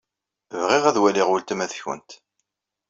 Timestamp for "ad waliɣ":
0.85-1.27